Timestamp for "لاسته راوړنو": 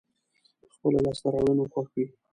1.05-1.63